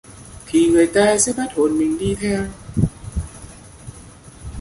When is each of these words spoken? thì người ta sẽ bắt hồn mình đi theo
thì 0.45 0.67
người 0.69 0.87
ta 0.93 1.17
sẽ 1.17 1.33
bắt 1.37 1.53
hồn 1.55 1.77
mình 1.79 1.97
đi 1.97 2.15
theo 2.21 2.43